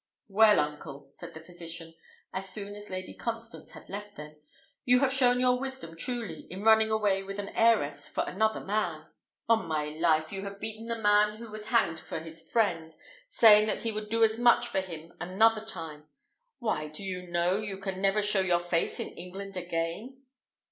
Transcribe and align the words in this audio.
"Well, 0.29 0.59
uncle," 0.59 1.05
said 1.11 1.35
the 1.35 1.43
physician, 1.43 1.93
as 2.33 2.49
soon 2.49 2.73
as 2.75 2.89
Lady 2.89 3.13
Constance 3.13 3.73
had 3.73 3.87
left 3.87 4.15
them, 4.15 4.35
"you 4.83 4.99
have 5.01 5.13
shown 5.13 5.39
your 5.39 5.59
wisdom 5.59 5.95
truly, 5.95 6.47
in 6.49 6.63
running 6.63 6.89
away 6.89 7.21
with 7.21 7.37
an 7.37 7.49
heiress 7.49 8.09
for 8.09 8.23
another 8.23 8.61
man. 8.61 9.05
On 9.47 9.67
my 9.67 9.85
life, 9.89 10.31
you 10.31 10.41
have 10.41 10.59
beaten 10.59 10.87
the 10.87 10.97
man 10.97 11.37
who 11.37 11.51
was 11.51 11.67
hanged 11.67 11.99
for 11.99 12.19
his 12.19 12.41
friend, 12.51 12.95
saying 13.29 13.67
that 13.67 13.81
he 13.83 13.91
would 13.91 14.09
do 14.09 14.23
as 14.23 14.39
much 14.39 14.67
for 14.67 14.79
him 14.81 15.13
another 15.19 15.63
time! 15.63 16.07
Why, 16.57 16.87
do 16.87 17.03
you 17.03 17.27
know, 17.27 17.57
you 17.57 17.77
can 17.77 18.01
never 18.01 18.23
show 18.23 18.41
your 18.41 18.57
face 18.59 18.99
in 18.99 19.09
England 19.09 19.55
again?" 19.55 20.23